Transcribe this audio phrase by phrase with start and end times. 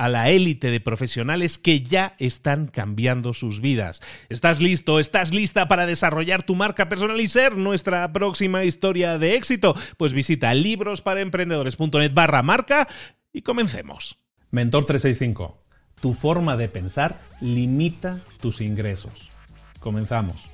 [0.00, 4.00] a la élite de profesionales que ya están cambiando sus vidas.
[4.30, 4.98] ¿Estás listo?
[4.98, 9.76] ¿Estás lista para desarrollar tu marca personal y ser nuestra próxima historia de éxito?
[9.98, 12.88] Pues visita librosparaemprendedores.net barra marca
[13.30, 14.16] y comencemos.
[14.50, 15.62] Mentor 365.
[16.00, 19.30] Tu forma de pensar limita tus ingresos.
[19.80, 20.48] Comenzamos.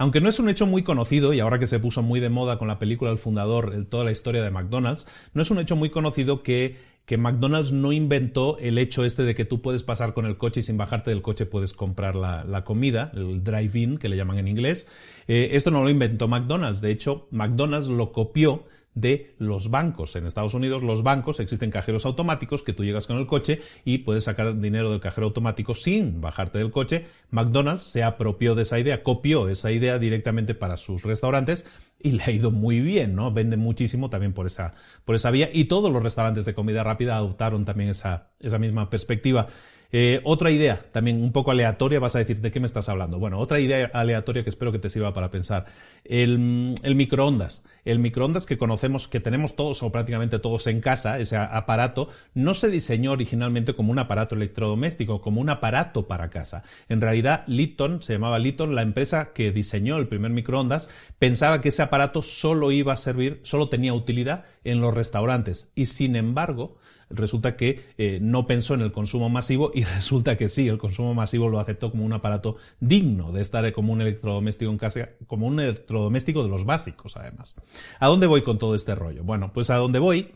[0.00, 2.56] Aunque no es un hecho muy conocido, y ahora que se puso muy de moda
[2.56, 5.90] con la película El Fundador, toda la historia de McDonald's, no es un hecho muy
[5.90, 10.24] conocido que, que McDonald's no inventó el hecho este de que tú puedes pasar con
[10.24, 14.16] el coche y sin bajarte del coche puedes comprar la, comida, el drive-in, que le
[14.16, 14.88] llaman en inglés.
[15.28, 20.16] Eh, esto no lo inventó McDonald's, de hecho, McDonald's lo copió de los bancos.
[20.16, 23.98] En Estados Unidos los bancos existen cajeros automáticos que tú llegas con el coche y
[23.98, 27.06] puedes sacar dinero del cajero automático sin bajarte del coche.
[27.30, 31.66] McDonald's se apropió de esa idea, copió esa idea directamente para sus restaurantes
[32.02, 33.32] y le ha ido muy bien, ¿no?
[33.32, 34.74] Vende muchísimo también por esa,
[35.04, 38.90] por esa vía y todos los restaurantes de comida rápida adoptaron también esa, esa misma
[38.90, 39.48] perspectiva.
[39.92, 43.18] Eh, otra idea, también un poco aleatoria, vas a decir, ¿de qué me estás hablando?
[43.18, 45.66] Bueno, otra idea aleatoria que espero que te sirva para pensar.
[46.04, 47.64] El, el, microondas.
[47.84, 52.54] El microondas que conocemos, que tenemos todos o prácticamente todos en casa, ese aparato, no
[52.54, 56.62] se diseñó originalmente como un aparato electrodoméstico, como un aparato para casa.
[56.88, 61.70] En realidad, Litton, se llamaba Litton, la empresa que diseñó el primer microondas, pensaba que
[61.70, 65.70] ese aparato solo iba a servir, solo tenía utilidad en los restaurantes.
[65.74, 66.76] Y sin embargo,
[67.10, 71.14] resulta que eh, no pensó en el consumo masivo y resulta que sí, el consumo
[71.14, 75.46] masivo lo aceptó como un aparato digno de estar como un electrodoméstico en casa, como
[75.46, 77.56] un electrodoméstico de los básicos, además.
[77.98, 79.24] ¿A dónde voy con todo este rollo?
[79.24, 80.32] Bueno, pues a dónde voy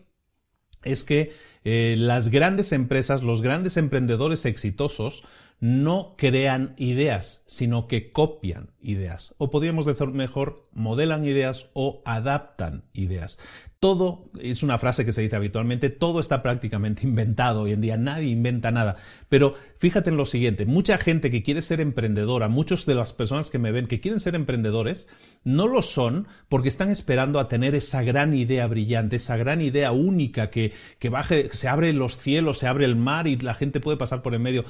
[0.83, 1.33] es que
[1.65, 5.25] eh, las grandes empresas, los grandes emprendedores exitosos,
[5.61, 9.35] no crean ideas, sino que copian ideas.
[9.39, 13.39] O podríamos decir mejor, modelan ideas o adaptan ideas
[13.85, 17.99] todo, es una frase que se dice habitualmente, todo está prácticamente inventado hoy en día,
[17.99, 18.97] nadie inventa nada.
[19.29, 23.51] Pero fíjate en lo siguiente, mucha gente que quiere ser emprendedora, muchas de las personas
[23.51, 25.07] que me ven que quieren ser emprendedores,
[25.45, 29.93] no lo son porque están esperando a tener esa gran idea brillante, esa gran idea
[29.93, 33.81] única que, que baje, se abre los cielos, se abre el mar y la gente
[33.81, 34.65] puede pasar por en medio.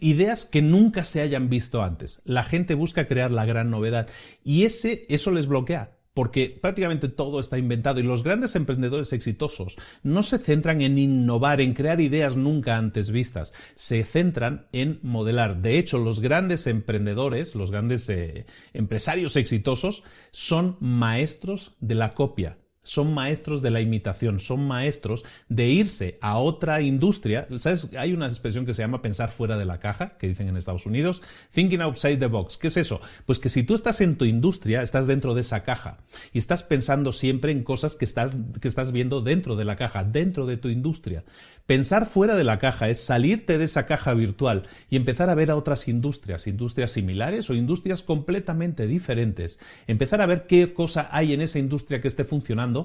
[0.00, 2.22] ideas que nunca se hayan visto antes.
[2.24, 4.08] La gente busca crear la gran novedad
[4.42, 9.76] y ese, eso les bloquea porque prácticamente todo está inventado y los grandes emprendedores exitosos
[10.02, 15.60] no se centran en innovar, en crear ideas nunca antes vistas, se centran en modelar.
[15.60, 22.56] De hecho, los grandes emprendedores, los grandes eh, empresarios exitosos, son maestros de la copia
[22.86, 27.48] son maestros de la imitación, son maestros de irse a otra industria.
[27.58, 27.90] ¿Sabes?
[27.98, 30.86] Hay una expresión que se llama pensar fuera de la caja, que dicen en Estados
[30.86, 32.56] Unidos, thinking outside the box.
[32.56, 33.00] ¿Qué es eso?
[33.26, 35.98] Pues que si tú estás en tu industria, estás dentro de esa caja
[36.32, 40.04] y estás pensando siempre en cosas que estás, que estás viendo dentro de la caja,
[40.04, 41.24] dentro de tu industria.
[41.66, 45.50] Pensar fuera de la caja es salirte de esa caja virtual y empezar a ver
[45.50, 49.58] a otras industrias, industrias similares o industrias completamente diferentes.
[49.88, 52.75] Empezar a ver qué cosa hay en esa industria que esté funcionando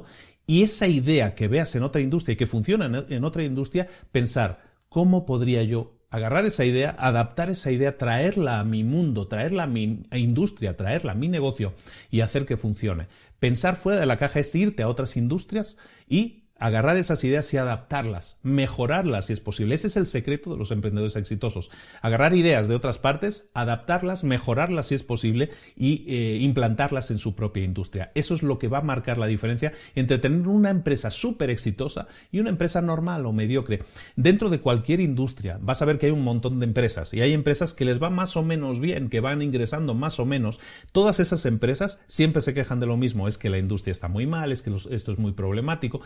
[0.47, 4.61] y esa idea que veas en otra industria y que funciona en otra industria, pensar,
[4.89, 9.67] ¿cómo podría yo agarrar esa idea, adaptar esa idea, traerla a mi mundo, traerla a
[9.67, 11.73] mi industria, traerla a mi negocio
[12.09, 13.07] y hacer que funcione?
[13.39, 15.77] Pensar fuera de la caja es irte a otras industrias
[16.07, 19.73] y agarrar esas ideas y adaptarlas, mejorarlas si es posible.
[19.73, 21.71] Ese es el secreto de los emprendedores exitosos.
[22.03, 27.33] Agarrar ideas de otras partes, adaptarlas, mejorarlas si es posible y eh, implantarlas en su
[27.33, 28.11] propia industria.
[28.13, 32.07] Eso es lo que va a marcar la diferencia entre tener una empresa súper exitosa
[32.31, 33.81] y una empresa normal o mediocre.
[34.15, 37.33] Dentro de cualquier industria vas a ver que hay un montón de empresas y hay
[37.33, 40.59] empresas que les va más o menos bien, que van ingresando más o menos.
[40.91, 44.27] Todas esas empresas siempre se quejan de lo mismo, es que la industria está muy
[44.27, 46.01] mal, es que esto es muy problemático.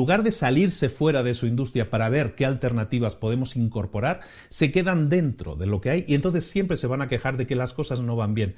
[0.00, 5.10] Lugar de salirse fuera de su industria para ver qué alternativas podemos incorporar, se quedan
[5.10, 7.74] dentro de lo que hay y entonces siempre se van a quejar de que las
[7.74, 8.56] cosas no van bien.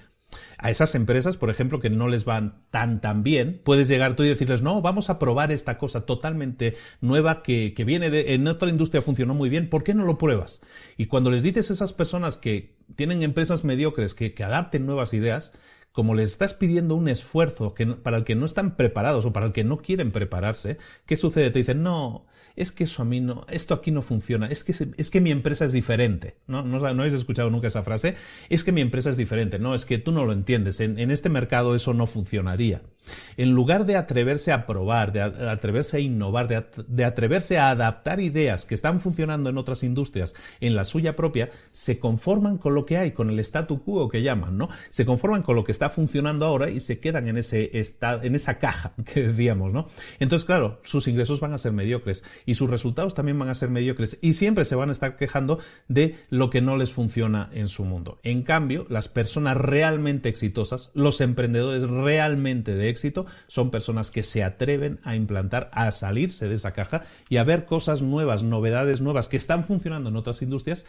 [0.56, 4.22] A esas empresas, por ejemplo, que no les van tan tan bien, puedes llegar tú
[4.22, 8.70] y decirles, no, vamos a probar esta cosa totalmente nueva que, viene de, en otra
[8.70, 10.60] industria funcionó muy bien, ¿por qué no lo pruebas?
[10.96, 15.12] Y cuando les dices a esas personas que tienen empresas mediocres que, que adapten nuevas
[15.12, 15.52] ideas,
[15.92, 19.52] como les estás pidiendo un esfuerzo para el que no están preparados o para el
[19.52, 21.50] que no quieren prepararse, ¿qué sucede?
[21.50, 24.74] Te dicen, no, es que eso a mí no, esto aquí no funciona, es que,
[24.96, 26.36] es que mi empresa es diferente.
[26.46, 26.62] ¿No?
[26.62, 28.16] ¿No, habéis escuchado nunca esa frase?
[28.48, 29.58] Es que mi empresa es diferente.
[29.58, 30.80] No, es que tú no lo entiendes.
[30.80, 32.82] En, en este mercado eso no funcionaría.
[33.36, 38.64] En lugar de atreverse a probar, de atreverse a innovar, de, atreverse a adaptar ideas
[38.64, 42.98] que están funcionando en otras industrias en la suya propia, se conforman con lo que
[42.98, 44.68] hay, con el statu quo que llaman, ¿no?
[44.90, 48.58] Se conforman con lo que está funcionando ahora y se quedan en, ese en esa
[48.58, 49.88] caja que decíamos, ¿no?
[50.20, 53.70] Entonces, claro, sus ingresos van a ser mediocres y sus resultados también van a ser
[53.70, 55.58] mediocres y siempre se van a estar quejando
[55.88, 58.20] de lo que no les funciona en su mundo.
[58.22, 64.44] En cambio, las personas realmente exitosas, los emprendedores realmente de éxito, son personas que se
[64.44, 69.28] atreven a implantar, a salirse de esa caja y a ver cosas nuevas, novedades nuevas
[69.28, 70.86] que están funcionando en otras industrias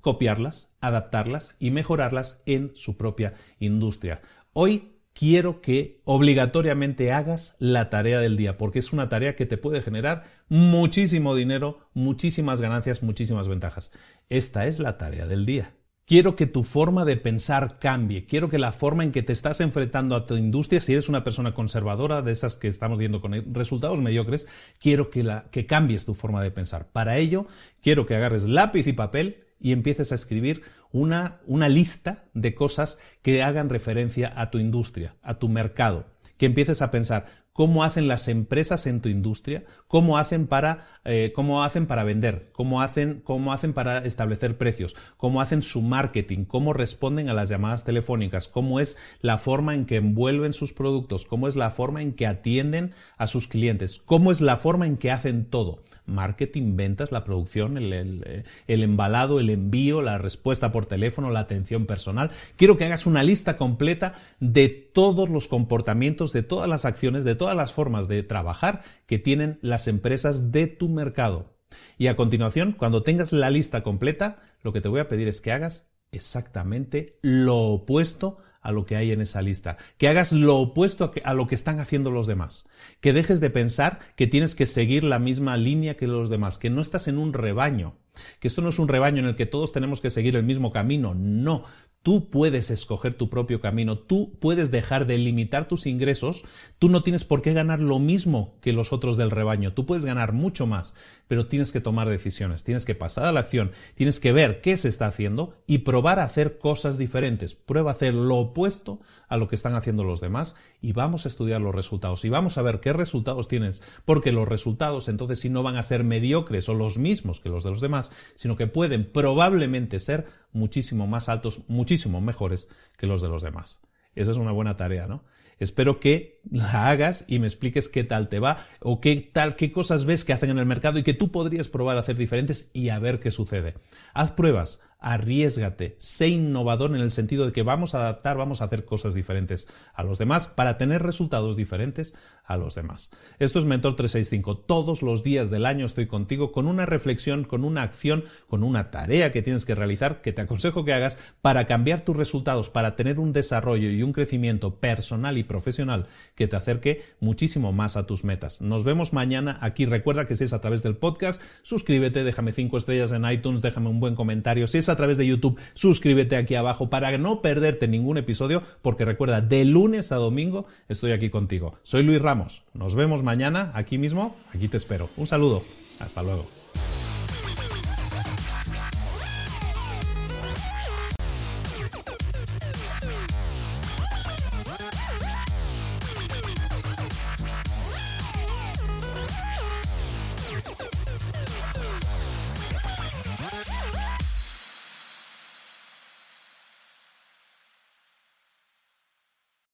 [0.00, 4.20] copiarlas, adaptarlas y mejorarlas en su propia industria.
[4.52, 9.58] Hoy quiero que obligatoriamente hagas la tarea del día, porque es una tarea que te
[9.58, 13.92] puede generar muchísimo dinero, muchísimas ganancias, muchísimas ventajas.
[14.28, 15.74] Esta es la tarea del día.
[16.08, 18.24] Quiero que tu forma de pensar cambie.
[18.24, 21.22] Quiero que la forma en que te estás enfrentando a tu industria, si eres una
[21.22, 24.48] persona conservadora, de esas que estamos viendo con resultados mediocres,
[24.80, 26.90] quiero que, la, que cambies tu forma de pensar.
[26.92, 27.46] Para ello,
[27.82, 30.62] quiero que agarres lápiz y papel y empieces a escribir
[30.92, 36.06] una, una lista de cosas que hagan referencia a tu industria, a tu mercado.
[36.38, 37.26] Que empieces a pensar
[37.58, 42.50] cómo hacen las empresas en tu industria, cómo hacen para, eh, cómo hacen para vender,
[42.52, 47.48] cómo hacen, cómo hacen para establecer precios, cómo hacen su marketing, cómo responden a las
[47.48, 52.00] llamadas telefónicas, cómo es la forma en que envuelven sus productos, cómo es la forma
[52.00, 56.76] en que atienden a sus clientes, cómo es la forma en que hacen todo marketing,
[56.76, 62.30] ventas, la producción, el, embalado, el envío, la respuesta por teléfono, la atención personal.
[62.56, 67.34] Quiero que hagas una lista completa de todos los comportamientos, de todas las acciones, de
[67.34, 71.54] todas las formas de trabajar que tienen las empresas de tu mercado.
[71.98, 75.40] Y a continuación, cuando tengas la lista completa, lo que te voy a pedir es
[75.40, 80.56] que hagas exactamente lo opuesto a lo que hay en esa lista, que hagas lo
[80.56, 82.68] opuesto a, lo que están haciendo los demás,
[83.00, 86.70] que dejes de pensar que tienes que seguir la misma línea que los demás, que
[86.70, 87.96] no estás en un rebaño,
[88.40, 90.72] que esto no es un rebaño en el que todos tenemos que seguir el mismo
[90.72, 91.64] camino, no,
[92.02, 96.44] Tú puedes escoger tu propio camino, tú puedes dejar de limitar tus ingresos,
[96.78, 100.04] tú no tienes por qué ganar lo mismo que los otros del rebaño, tú puedes
[100.04, 100.94] ganar mucho más,
[101.26, 104.76] pero tienes que tomar decisiones, tienes que pasar a la acción, tienes que ver qué
[104.76, 107.54] se está haciendo y probar a hacer cosas diferentes.
[107.54, 111.28] Prueba a hacer lo opuesto a lo que están haciendo los demás y vamos a
[111.28, 112.24] estudiar los resultados.
[112.24, 115.82] Y vamos a ver qué resultados tienes, porque los resultados entonces sí no van a
[115.82, 120.26] ser mediocres o los mismos que los de los demás, sino que pueden probablemente ser
[120.52, 123.80] muchísimo más altos, muchísimo mejores que los de los demás.
[124.14, 125.24] Esa es una buena tarea, ¿no?
[125.58, 129.72] Espero que la hagas y me expliques qué tal te va o qué tal, qué
[129.72, 132.70] cosas ves que hacen en el mercado y que tú podrías probar a hacer diferentes
[132.72, 133.74] y a ver qué sucede.
[134.14, 138.66] Haz pruebas, arriesgate, sé innovador en el sentido de que vamos a adaptar, vamos a
[138.66, 142.16] hacer cosas diferentes a los demás para tener resultados diferentes
[142.48, 143.10] a los demás.
[143.38, 144.56] Esto es Mentor 365.
[144.56, 148.90] Todos los días del año estoy contigo con una reflexión, con una acción, con una
[148.90, 152.96] tarea que tienes que realizar que te aconsejo que hagas para cambiar tus resultados, para
[152.96, 158.06] tener un desarrollo y un crecimiento personal y profesional que te acerque muchísimo más a
[158.06, 158.62] tus metas.
[158.62, 159.84] Nos vemos mañana aquí.
[159.84, 163.90] Recuerda que si es a través del podcast, suscríbete, déjame cinco estrellas en iTunes, déjame
[163.90, 164.66] un buen comentario.
[164.66, 169.04] Si es a través de YouTube, suscríbete aquí abajo para no perderte ningún episodio, porque
[169.04, 171.76] recuerda, de lunes a domingo estoy aquí contigo.
[171.82, 172.37] Soy Luis Ramos
[172.74, 174.34] Nos vemos mañana aquí mismo.
[174.54, 175.08] Aquí te espero.
[175.16, 175.62] Un saludo.
[175.98, 176.57] Hasta luego.